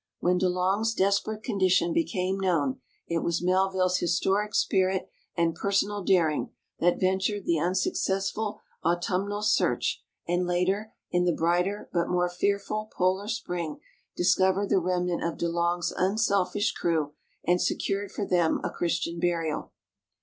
When 0.19 0.39
De 0.39 0.49
Long's 0.49 0.95
des 0.95 1.19
perate 1.23 1.43
condition 1.43 1.93
became 1.93 2.39
known, 2.39 2.81
it 3.07 3.19
was 3.19 3.43
Melville's 3.43 3.97
heroic 3.99 4.55
spirit 4.55 5.07
and 5.37 5.53
personal 5.53 6.03
daring 6.03 6.49
that 6.79 6.99
ventured 6.99 7.45
the 7.45 7.59
unsuccessful 7.59 8.61
autunnial 8.83 9.43
searcli 9.43 9.97
and 10.27 10.47
later, 10.47 10.91
in 11.11 11.25
the 11.25 11.35
brighter 11.35 11.87
but 11.93 12.09
more 12.09 12.29
fearful 12.31 12.89
polar 12.91 13.27
spring, 13.27 13.79
discovered 14.17 14.69
the 14.71 14.79
remnant 14.79 15.23
of 15.23 15.37
De 15.37 15.47
Long's 15.47 15.93
unselfish 15.95 16.71
crew 16.71 17.13
and 17.45 17.61
secured 17.61 18.09
for 18.11 18.25
them 18.25 18.59
a 18.63 18.71
Christian 18.71 19.19
burial. 19.19 19.71